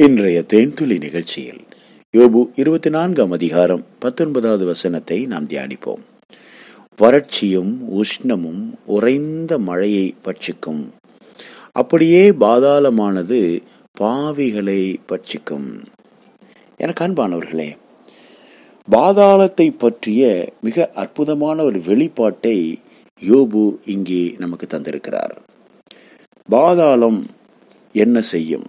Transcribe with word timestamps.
இன்றைய 0.00 0.44
தேன்துளி 0.48 0.98
நிகழ்ச்சியில் 0.98 1.60
யோபு 2.16 2.50
இருபத்தி 2.54 2.90
நான்காம் 2.90 3.30
அதிகாரம் 3.30 3.84
பத்தொன்பதாவது 3.98 4.64
வசனத்தை 4.64 5.26
நாம் 5.26 5.46
தியானிப்போம். 5.46 6.00
வறட்சியும் 6.98 7.72
உஷ்ணமும் 7.90 8.62
உறைந்த 8.86 9.58
மழையை 9.58 10.14
பட்சிக்கும். 10.24 10.86
அப்படியே 11.72 12.30
பாதாளமானது 12.30 13.62
பாவிகளை 14.00 14.96
பட்சிக்கும். 15.08 15.84
எனக்கு 16.76 17.04
அன்பானவர்களே 17.04 17.76
பாதாளத்தை 18.90 19.70
பற்றிய 19.78 20.52
மிக 20.60 20.90
அற்புதமான 20.94 21.62
ஒரு 21.62 21.78
வெளிப்பாட்டை 21.78 22.74
யோபு 23.26 23.76
இங்கே 23.86 24.34
நமக்கு 24.38 24.78
தந்திருக்கிறார். 24.78 25.36
பாதாளம் 26.48 27.26
என்ன 27.92 28.20
செய்யும்? 28.20 28.66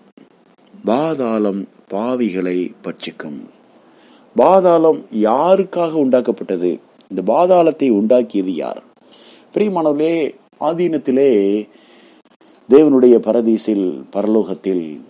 பாதாளம் 0.85 1.67
பாவிகளை 1.93 2.71
பட்சிக்கும். 2.83 3.45
பாதாளம் 4.35 5.05
யாருக்காக 5.13 5.95
உண்டாக்கப்பட்டது? 5.95 6.79
இந்த 7.09 7.21
பாதாளத்தை 7.25 7.91
உண்டாக்கியது 7.91 8.51
யார்? 8.53 8.83
பிரியமானவர்களே 9.53 10.33
ஆதீனத்திலே 10.59 11.67
தேவனுடைய 12.69 13.15
பரதீசில் 13.17 14.03
பரலோகத்தில் 14.15 15.01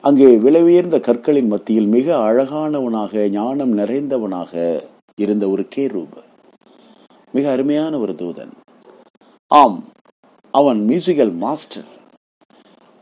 அங்கே 0.00 0.36
விலை 0.36 0.62
உயர்ந்த 0.62 1.00
கற்களின் 1.00 1.46
மத்தியில் 1.46 1.86
மிக 1.86 2.16
அழகானவனாக 2.16 3.28
ஞானம் 3.30 3.78
நிறைந்தவனாக 3.78 4.82
இருந்த 5.16 5.48
ஒரு 5.48 5.66
கேரூப். 5.76 6.18
மிக 7.32 7.50
அருமையான 7.50 7.98
ஒரு 7.98 8.12
தூதன். 8.12 8.52
ஆம் 9.48 9.84
அவன் 10.50 10.86
மியூசிக்கல் 10.88 11.34
மாஸ்டர் 11.34 11.91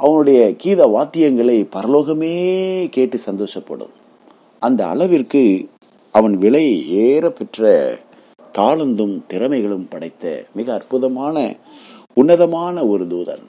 அவனுடைய 0.05 0.41
கீத 0.57 0.81
வாத்தியங்களை 0.97 1.57
பரலோகமே 1.77 2.35
கேட்டு 2.89 3.17
சந்தோஷப்படும். 3.27 3.95
அந்த 4.63 4.81
அளவிற்கு 4.87 5.43
அவன் 6.15 6.35
விலை 6.39 6.67
ஏற 6.89 7.25
பெற்ற 7.31 7.69
தாளந்தும் 8.59 9.17
திறமைகளும் 9.31 9.87
படைத்த 9.89 10.25
மிக 10.55 10.73
அற்புதமான 10.75 11.37
உன்னதமான 12.15 12.87
ஒரு 12.87 13.05
தூதன். 13.07 13.45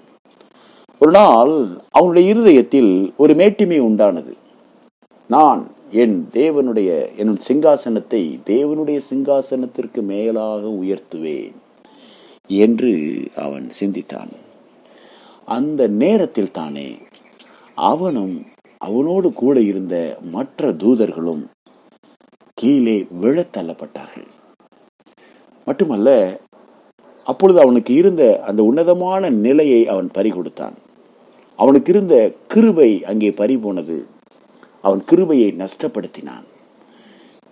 ஒரு 1.01 1.11
நாள் 1.11 1.53
அவனுடைய 1.91 2.25
இருதயத்தில் 2.29 2.91
ஒரு 3.17 3.33
மேட்டிமை 3.33 3.79
உண்டானது. 3.89 4.33
நான் 5.29 5.61
என் 5.91 6.17
தேவனுடைய 6.33 6.89
என் 7.17 7.35
சிங்காசனத்தை 7.47 8.23
தேவனுடைய 8.45 8.99
சிங்காசனத்திற்கு 9.09 10.01
மேலாக 10.11 10.63
உயர்த்துவேன் 10.83 11.57
என்று 12.47 12.93
அவன் 13.35 13.67
சிந்தித்தான். 13.79 14.31
அந்த 15.51 15.87
நேரத்தில் 15.87 16.51
தானே 16.51 16.87
அவனும் 17.75 18.45
அவனோடு 18.77 19.33
கூட 19.33 19.61
இருந்த 19.61 20.17
மற்ற 20.21 20.71
தூதர்களும் 20.73 21.43
கீழே 22.53 23.07
விழத் 23.09 23.57
தள்ளப்பட்டார்கள். 23.57 24.27
மட்டுமல்ல 25.65 26.39
அப்பொழுது 27.23 27.61
அவனுக்கு 27.61 27.93
இருந்த 27.93 28.43
அந்த 28.45 28.63
உன்னதமான 28.63 29.29
நிலையை 29.29 29.87
அவன் 29.87 30.09
பறிகொடுத்தான். 30.13 30.73
அவனுக்கு 31.55 31.93
இருந்த 31.93 32.33
கிருபை 32.47 33.05
அங்கே 33.05 33.31
பறி 33.31 33.57
போனது 33.57 34.05
அவன் 34.81 35.03
கிருபையை 35.03 35.55
நஷ்டப்படுத்தினான். 35.57 36.45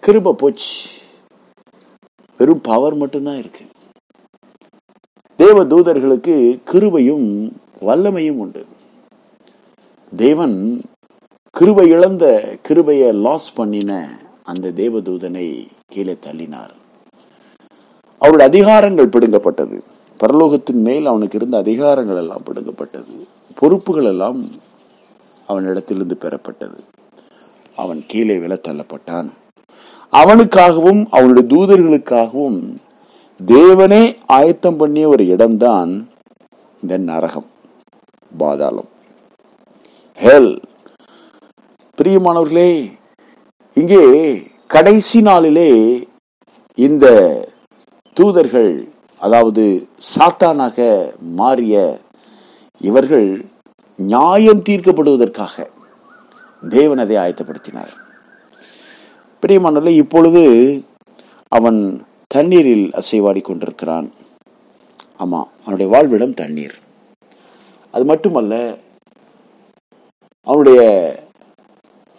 கிருப 0.05 0.31
போச்சு. 0.31 0.89
வெறும் 2.37 2.61
பவர் 2.61 2.95
மட்டும்தான் 2.95 3.37
இருக்கு. 3.37 3.65
தேவ 5.35 5.65
தூதர்களுக்கு 5.65 6.59
கிருபையும் 6.65 7.51
வல்லமையும் 7.81 8.37
உண்டு. 8.37 8.65
தேவன் 10.15 10.81
கிருபை 11.51 11.89
இழந்த 11.89 12.55
கிருபையை 12.61 13.11
லாஸ் 13.11 13.53
பண்ணின 13.53 14.19
அந்த 14.43 14.69
தேவதூதனை 14.69 15.67
கீழே 15.87 16.17
தள்ளினார். 16.25 16.69
அவருடைய 18.19 18.49
அதிகாரங்கள் 18.49 19.07
பிடுங்கப்பட்டது. 19.07 19.81
பரலோகத்தின் 20.19 20.81
மேல் 20.87 21.05
அவனுக்கு 21.05 21.37
இருந்த 21.37 21.61
அதிகாரங்கள் 21.61 22.17
எல்லாம் 22.17 22.41
பிடுங்கப்பட்டது. 22.45 23.25
பொறுப்புகள் 23.55 24.03
எல்லாம் 24.03 24.43
அவனிடத்திலிருந்து 25.47 26.13
பெறப்பட்டது. 26.13 26.77
அவன் 27.75 28.03
கீழே 28.07 28.37
விழ 28.37 28.59
தள்ளப்பட்டான். 28.67 29.29
அவனுக்காகவும் 30.11 31.05
அவனுடைய 31.09 31.55
தூதர்களுக்காகவும் 31.55 32.75
தேவனே 33.45 34.15
ஆயத்தம் 34.25 34.77
பண்ணிய 34.77 35.07
ஒரு 35.07 35.27
இடம்தான் 35.27 36.09
இந்த 36.81 36.97
நரகம். 36.97 37.57
பாதாளம். 38.37 38.89
ஹெல் 40.17 40.61
பிரியமானவர்களே 41.97 42.97
இங்கே 43.73 44.03
கடைசி 44.67 45.21
நாளிலே 45.21 45.71
இந்த 46.75 47.05
தூதர்கள் 48.13 48.87
அதாவது 49.19 49.87
சாத்தானாக 50.15 50.77
மாறிய 51.19 52.01
இவர்கள் 52.81 53.45
நியாயம் 53.95 54.61
தீர்க்கப்படுவதற்காக 54.61 55.67
தேவன் 56.69 56.97
அதை 56.97 57.15
ஆயத்தப்படுத்தினார். 57.15 57.91
பிரியமானவர்களே 59.43 59.95
இப்பொழுது 59.95 60.43
அவன் 61.47 62.05
தண்ணீரில் 62.27 62.91
அசைவாடி 62.93 63.41
கொண்டிருக்கிறான். 63.41 64.11
ஆமா 65.19 65.43
அவனுடைய 65.61 65.91
வாழ்விடம் 65.93 66.33
தண்ணீர். 66.33 66.75
அது 67.99 68.07
மட்டுமல்ல 68.07 68.77
அவனுடைய 70.41 71.15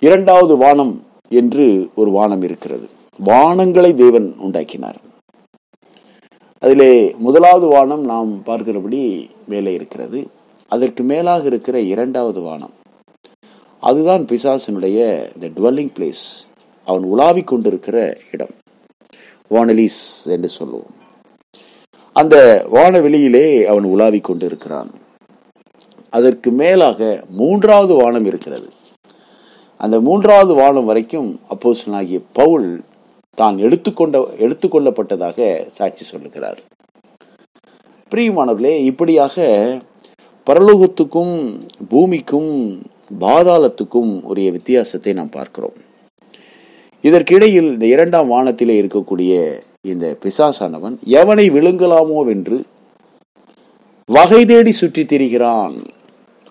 இரண்டாவது 0.01 0.57
வானம் 0.57 1.07
என்று 1.29 1.91
ஒரு 1.95 2.11
வானம் 2.11 2.43
இருக்கிறது. 2.43 2.89
வானங்களை 3.25 3.95
தேவன் 3.95 4.35
உண்டாக்கினார். 4.39 5.01
அதிலே 6.59 7.15
முதலாவது 7.19 7.67
வானம் 7.67 8.05
நாம் 8.05 8.43
பார்க்கிறபடி 8.47 9.31
மேலே 9.47 9.73
இருக்கிறது. 9.73 10.29
அதற்கு 10.69 11.03
மேலாக 11.03 11.47
இருக்கிற 11.47 11.81
இரண்டாவது 11.81 12.41
வானம். 12.41 12.71
அதுதான் 13.81 14.23
பிசாசனுடைய 14.23 15.29
த 15.39 15.47
டுவெல்லிங் 15.47 15.93
பிளேஸ் 15.97 16.47
அவன் 16.85 17.03
உலாவிக் 17.03 17.47
கொண்டிருக்கிற 17.47 18.19
இடம். 18.33 18.55
வானலிஸ் 19.51 20.25
என்று 20.25 20.49
சொல்லுவோம். 20.49 20.95
அந்த 22.13 22.67
வானவெளியிலே 22.73 23.65
அவன் 23.65 23.85
உலாவிக் 23.85 24.25
கொண்டிருக்கிறான். 24.25 25.09
அதற்கு 26.13 26.51
மேலாக 26.61 27.09
மூன்றாவது 27.41 27.95
வானம் 28.01 28.27
இருக்கிறது. 28.31 28.69
அந்த 29.81 29.97
மூன்றாவது 30.07 30.55
வானம் 30.61 30.89
வரைக்கும் 30.91 31.29
அப்போசனாகிய 31.53 32.21
பவுல் 32.39 32.69
தான் 33.39 33.59
எடுத்துக்கொண்ட 33.67 34.19
எடுத்துக்கொள்ளப்பட்டதாக 34.45 35.39
சாட்சி 35.77 36.05
சொல்லுகிறார். 36.05 36.59
பிரியமானவர்களே 38.13 38.75
இப்படியாக 38.91 39.45
பரலோகத்துக்கும் 40.47 41.35
பூமிக்கும் 41.93 42.51
பாதாளத்துக்கும் 43.23 44.13
உரிய 44.31 44.49
வித்தியாசத்தை 44.57 45.13
நாம் 45.13 45.37
பார்க்கிறோம். 45.39 45.79
இதற்கிடையில் 47.05 47.69
இந்த 47.75 47.87
இரண்டாம் 47.95 48.29
வானத்திலே 48.35 48.75
இருக்கக்கூடிய 48.83 49.33
இந்த 49.93 50.07
பிசாசானவன் 50.23 50.97
எவனை 51.21 51.47
விழுங்கலாமோ 51.57 52.19
வென்று 52.29 52.59
வகை 54.09 54.41
தேடி 54.51 54.73
சுற்றி 54.81 55.03
திரிகிறான் 55.05 55.77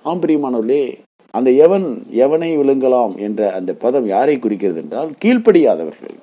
ஆம் 0.03 0.21
பிரியமானவர்களே 0.21 0.83
அந்த 1.31 1.49
எவன் 1.51 1.85
எவனை 2.13 2.49
விழுங்கலாம் 2.57 3.17
என்ற 3.17 3.53
அந்த 3.53 3.73
பதம் 3.73 4.05
யாரை 4.05 4.39
குறிக்கிறது 4.39 4.79
என்றால் 4.81 5.09
கீழ்ப்படியாதவர்கள். 5.23 6.15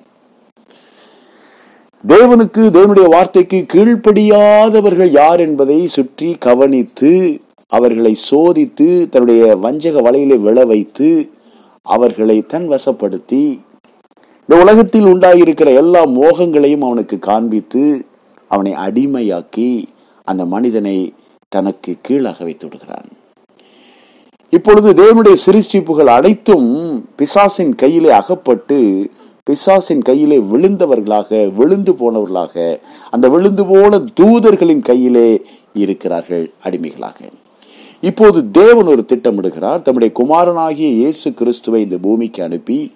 தேவனுக்கு 2.03 2.61
தேவனுடைய 2.77 3.07
வார்த்தைக்கு 3.09 3.65
கீழ்ப்படியாதவர்கள் 3.73 5.11
யார் 5.11 5.39
என்பதை 5.39 5.87
சுற்றி 5.87 6.35
கவனித்து 6.39 7.41
அவர்களை 7.67 8.17
சோதித்து 8.29 9.09
தன்னுடைய 9.09 9.55
வஞ்சக 9.55 10.01
வலையிலே 10.01 10.37
விழ 10.39 10.65
வைத்து 10.65 11.31
அவர்களை 11.81 12.45
தன் 12.45 12.67
வசப்படுத்தி 12.69 13.43
இந்த 14.49 14.61
உலகத்தில் 14.63 15.05
உண்டாகியிருக்கிற 15.05 15.75
எல்லா 15.75 16.05
மோகங்களையும் 16.05 16.85
அவனுக்கு 16.87 17.19
காண்பித்து 17.19 18.05
அவனை 18.47 18.73
அடிமையாக்கி 18.73 19.69
அந்த 20.23 20.45
மனிதனை 20.45 21.13
தனக்கு 21.49 21.97
கீழாக 22.01 22.43
வைத்து 22.43 22.67
விடுகிறான். 22.67 23.09
இப்பொழுது 24.53 24.89
தேவனுடைய 24.93 25.35
சிறுச்சிப்புகள் 25.45 26.05
அனைத்தும் 26.05 26.67
பிசாசின் 27.15 27.75
கையிலே 27.75 28.09
அகப்பட்டு 28.09 29.09
பிசாசின் 29.43 30.01
கையிலே 30.01 30.37
விழுந்தவர்களாக 30.37 31.53
விழுந்து 31.53 31.91
போனவர்களாக 31.93 32.79
அந்த 33.09 33.29
விழுந்து 33.29 33.65
போன 33.65 33.97
தூதர்களின் 33.97 34.81
கையிலே 34.81 35.41
இருக்கிறார்கள் 35.73 36.51
அடிமைகளாக. 36.63 37.19
இப்போது 38.01 38.51
தேவன் 38.51 38.85
ஒரு 38.85 39.05
திட்டமிடுகிறார். 39.07 39.81
தம்முடைய 39.81 40.13
குமாரனாகிய 40.13 40.89
இயேசு 40.89 41.33
கிறிஸ்துவை 41.33 41.81
இந்த 41.81 41.97
பூமிக்கு 42.01 42.43
அனுப்பி 42.43 42.91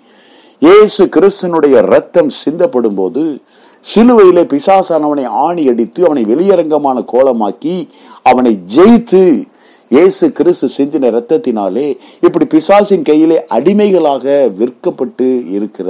இயேசு 0.59 1.05
கிறிஸ்தனுடைய 1.05 1.81
ரத்தம் 1.81 2.31
சிந்தப்படும் 2.45 2.95
போது 2.95 3.41
சிலுவையிலே 3.85 4.43
பிசாசானவனை 4.43 5.25
ஆணி 5.25 5.67
அடித்து 5.67 6.05
அவனை 6.05 6.23
வெளியரங்கமான 6.25 7.05
கோலமாக்கி 7.13 7.89
அவனை 8.23 8.59
ஜெயித்து 8.75 9.43
இயேசு 9.93 10.25
கிறிஸ்து 10.31 10.67
சிந்தின 10.75 11.07
ரத்தத்தினாலே 11.15 11.85
இப்படி 12.25 12.45
பிசாசின் 12.45 13.01
கையிலே 13.01 13.37
அடிமைகளாக 13.55 14.25
விற்கப்பட்டு 14.59 15.25
இருக்கிற 15.55 15.89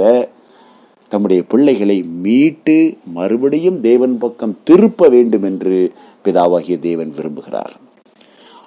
தம்முடைய 1.08 1.42
பிள்ளைகளை 1.42 1.96
மீட்டு 2.24 2.76
மறுபடியும் 3.18 3.80
தேவன் 3.80 4.16
பக்கம் 4.18 4.54
திருப்ப 4.64 5.08
வேண்டும் 5.08 5.42
என்று 5.42 5.92
பிதாவாகிய 6.24 6.78
தேவன் 6.88 7.12
விரும்புகிறார். 7.18 7.72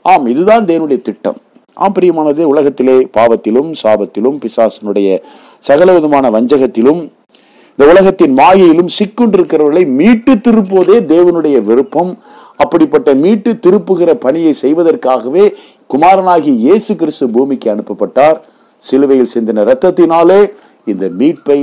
ஆம் 0.01 0.25
இதுதான் 0.33 0.65
தேவனுடைய 0.65 1.01
திட்டம். 1.01 1.37
ஆம் 1.73 1.95
பிரியமானது 1.97 2.43
உலகத்திலே 2.53 2.95
பாவத்திலும் 3.17 3.71
சாபத்திலும் 3.83 4.37
பிசாசனுடைய 4.45 5.19
சகல 5.59 5.97
விதமான 5.97 6.31
வஞ்சகத்திலும் 6.37 7.01
இந்த 7.79 7.91
உலகத்தின் 7.93 8.33
மாயையிலும் 8.37 8.93
சிக்குண்டிருக்கிறவர்களை 8.99 9.85
மீட்டு 9.99 10.33
திருப்புவதே 10.35 10.99
தேவனுடைய 11.13 11.57
விருப்பம். 11.71 12.13
அப்படிப்பட்ட 12.63 13.09
மீட்டு 13.23 13.51
திருப்புகிற 13.65 14.11
பணியை 14.25 14.53
செய்வதற்காகவே 14.61 15.45
குமாரனாகி 15.93 16.51
இயேசு 16.65 16.91
கிறிஸ்து 17.01 17.25
பூமிக்கு 17.35 17.67
அனுப்பப்பட்டார். 17.73 18.37
சிலுவையில் 18.83 19.33
சிந்தின 19.33 19.63
இரத்தத்தினாலே 19.67 20.39
இந்த 20.91 21.05
மீட்பை 21.19 21.59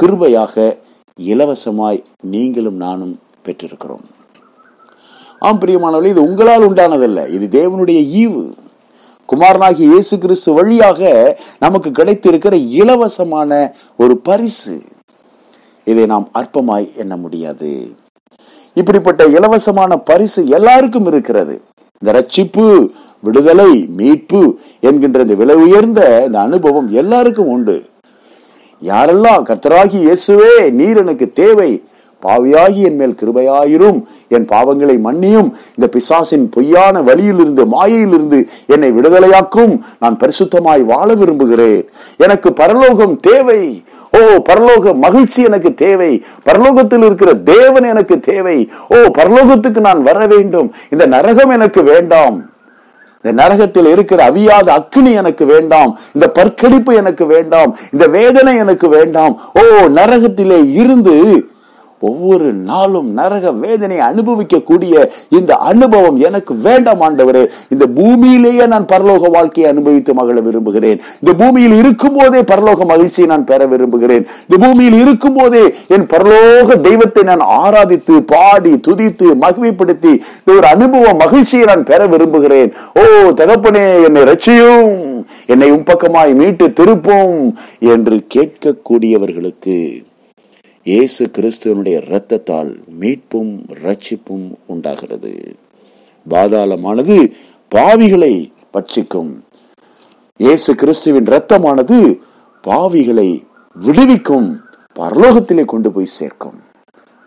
கிருபையாக 0.00 0.76
இலவசமாய் 1.18 2.00
நீங்களும் 2.32 2.78
நானும் 2.84 3.14
பெற்றிருக்கிறோம். 3.46 4.04
ஆம் 5.46 5.60
பிரியமானவர்களே 5.62 6.12
இது 6.14 6.22
உங்களால் 6.28 6.66
உண்டானதல்ல. 6.68 7.20
இது 7.36 7.46
தேவனுடைய 7.58 8.00
ஈவு. 8.22 8.44
குமாரனாகி 9.28 9.82
இயேசு 9.92 10.14
கிறிஸ்து 10.24 10.50
வழியாக 10.58 11.10
நமக்கு 11.64 11.90
கிடைத்திருக்கிற 11.98 12.54
இலவசமான 12.80 13.50
ஒரு 14.02 14.16
பரிசு. 14.28 14.74
இதை 15.84 16.06
நாம் 16.12 16.26
அற்பமாய் 16.40 16.86
எண்ண 17.02 17.16
முடியாது. 17.24 17.70
இப்படிப்பட்ட 18.74 19.24
இலவசமான 19.24 19.96
பரிசு 20.04 20.40
எல்லாருக்கும் 20.58 21.06
இருக்கிறது. 21.06 21.54
இந்த 22.02 22.10
ரட்சிப்பு 22.18 22.64
விடுதலை 23.22 23.70
மீட்பு 23.96 24.40
என்கின்ற 24.80 25.20
இந்த 25.22 25.34
விலை 25.34 25.56
உயர்ந்த 25.56 26.00
இந்த 26.26 26.38
அனுபவம் 26.40 26.88
எல்லாருக்கும் 27.02 27.48
உண்டு. 27.48 27.76
யாரெல்லாம் 28.82 29.42
கர்த்தராகி 29.50 29.98
இயேசுவே 30.06 30.70
நீர் 30.70 31.00
எனக்கு 31.02 31.26
தேவை 31.42 31.70
பாவியாகி 32.22 32.74
என் 32.74 32.96
மேல் 32.96 33.16
கிருபையாயிரும். 33.20 34.02
என் 34.28 34.44
பாவங்களை 34.44 34.98
மன்னியும். 35.04 35.50
இந்த 35.68 35.86
பிசாசின் 35.90 36.48
பொய்யான 36.48 37.02
வழியிலிருந்து 37.02 37.66
மாயையிலிருந்து 37.66 38.48
என்னை 38.66 38.90
விடுதலையாக்கும். 38.90 39.78
நான் 40.00 40.18
பரிசுத்தமாய் 40.18 40.84
வாழ 40.84 41.14
விரும்புகிறேன். 41.14 41.88
எனக்கு 42.16 42.52
பரலோகம் 42.52 43.16
தேவை. 43.16 43.82
ஓ 44.12 44.18
பரலோக 44.18 44.94
மகிழ்ச்சி 44.94 45.42
எனக்கு 45.42 45.74
தேவை. 45.74 46.24
பரலோகத்தில் 46.44 47.04
இருக்கிற 47.04 47.34
தேவன் 47.34 47.82
எனக்கு 47.82 48.20
தேவை. 48.20 48.70
ஓ 48.88 48.94
பரலோகத்துக்கு 48.94 49.80
நான் 49.80 50.02
வர 50.02 50.26
வேண்டும். 50.26 50.72
இந்த 50.90 51.06
நரகம் 51.06 51.50
எனக்கு 51.50 51.82
வேண்டாம். 51.82 52.50
இந்த 53.22 53.42
நரகத்தில் 53.42 53.86
இருக்கிற 53.86 54.30
அவியாத 54.30 54.68
அக்கினி 54.68 55.12
எனக்கு 55.12 55.44
வேண்டாம். 55.44 55.98
இந்த 56.12 56.32
பற்கடிப்பு 56.34 56.94
எனக்கு 56.94 57.26
வேண்டாம். 57.26 57.76
இந்த 57.92 58.06
வேதனை 58.06 58.56
எனக்கு 58.56 58.88
வேண்டாம். 58.88 59.40
ஓ 59.54 59.60
நரகத்திலே 59.86 60.72
இருந்து 60.72 61.46
ஒவ்வொரு 62.00 62.52
நாளும் 62.52 63.08
நரக 63.18 63.52
வேதனை 63.52 63.98
அனுபவிக்க 63.98 64.58
கூடிய 64.58 64.94
இந்த 65.28 65.54
அனுபவம் 65.54 66.18
எனக்கு 66.18 66.54
வேண்டாம் 66.54 67.00
ஆண்டவரே. 67.00 67.44
இந்த 67.68 67.86
பூமியிலேயே 67.86 68.66
நான் 68.66 68.86
பரலோக 68.92 69.30
வாழ்க்கையை 69.30 69.72
அனுபவித்து 69.72 70.14
மகிழ 70.14 70.40
விரும்புகிறேன். 70.40 71.00
இந்த 71.20 71.34
பூமியில் 71.34 71.72
இருக்கும் 71.72 72.16
போதே 72.18 72.40
பரலோக 72.40 72.86
மகிழ்ச்சியை 72.86 73.28
நான் 73.28 73.44
பெற 73.44 73.66
விரும்புகிறேன். 73.66 74.26
இந்த 74.46 74.66
பூமியில் 74.66 74.98
இருக்கும் 75.00 75.34
போதே 75.34 75.64
என் 75.86 76.06
பரலோக 76.14 76.80
தெய்வத்தை 76.80 77.22
நான் 77.22 77.44
ஆராதித்து 77.60 78.16
பாடி 78.34 78.74
துதித்து 78.88 79.28
மகிமைப்படுத்தி 79.44 80.12
இந்த 80.38 80.56
ஒரு 80.56 80.66
அனுபவ 80.66 81.14
மகிழ்ச்சியை 81.14 81.64
நான் 81.64 81.84
பெற 81.84 82.06
விரும்புகிறேன். 82.06 82.72
ஓ 82.94 83.02
தகப்பனே 83.42 83.86
என்னை 84.04 84.22
ரட்சியும் 84.22 84.92
என்னை 85.46 85.72
உம்பக்கமாய் 85.72 86.34
மீட்டு 86.34 86.66
திருப்பும் 86.80 87.54
என்று 87.80 88.26
கேட்கக்கூடியவர்களுக்கு 88.34 89.78
இயேசு 90.90 91.22
கிறிஸ்துவனுடைய 91.36 91.96
இரத்தத்தால் 92.08 92.68
மீட்பும் 93.00 93.52
ரட்சிப்பும் 93.84 94.44
உண்டாகிறது. 94.72 95.32
பாதாளமானது 96.32 97.16
பாவிகளை 97.74 98.30
பட்சிக்கும். 98.74 99.32
இயேசு 100.44 100.74
கிறிஸ்துவின் 100.82 101.28
இரத்தமானது 101.32 101.98
பாவிகளை 102.68 103.26
விடுவிக்கும். 103.76 104.48
பரலோகத்திலே 105.00 105.64
கொண்டு 105.72 105.92
போய் 105.96 106.14
சேர்க்கும். 106.18 106.58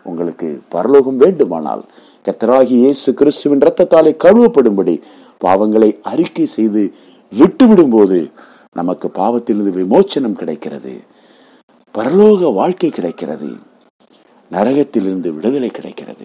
உங்களுக்கு 0.06 0.48
பரலோகம் 0.76 1.20
வேண்டுமானால் 1.24 1.84
கத்தராகி 2.24 2.74
இயேசு 2.84 3.14
கிறிஸ்துவின் 3.20 3.64
இரத்தத்தாலே 3.66 4.14
கழுவப்படும்படி 4.26 4.96
பாவங்களை 5.46 5.92
அறிக்கை 6.12 6.46
செய்து 6.56 6.84
விட்டுவிடும் 7.32 7.94
போது 7.98 8.20
நமக்கு 8.80 9.08
பாவத்திலிருந்து 9.22 9.78
விமோச்சனம் 9.82 10.40
கிடைக்கிறது. 10.42 10.94
பரலோக 11.98 12.54
வாழ்க்கை 12.54 12.90
கிடைக்கிறது. 12.90 13.48
நரகத்திலிருந்து 14.52 15.28
விடுதலை 15.28 15.68
கிடைக்கிறது. 15.68 16.24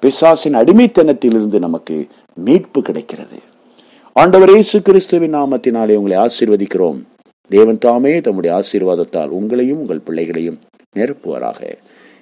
பிசாசின் 0.00 0.54
அடிமைத்தனத்திலிருந்து 0.54 1.58
நமக்கு 1.58 2.06
மீட்பு 2.34 2.82
கிடைக்கிறது. 2.82 3.38
ஆண்டவர் 4.12 4.50
இயேசு 4.50 4.82
கிறிஸ்துவின் 4.82 5.34
நாமத்தினாலே 5.34 5.94
உங்களை 5.94 6.26
ஆசீர்வதிக்கிறோம். 6.26 7.02
தேவன் 7.48 7.78
தாமே 7.78 8.20
தம்முடைய 8.20 8.60
ஆசீர்வாதத்தால் 8.60 9.28
உங்களையும் 9.28 9.80
உங்கள் 9.82 9.98
பிள்ளைகளையும் 9.98 10.58
நிரப்புவாராக. 10.96 11.72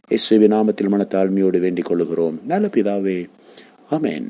இயேசுவின் 0.09 0.53
நாமத்தில் 0.53 0.91
மனத்தாழ்மையோடு 0.91 1.61
வேண்டிக் 1.61 1.91
கொள்ளுகிறோம். 1.91 2.35
நல்ல 2.47 2.67
பிதாவே 2.67 3.25
அமேன் 3.91 4.27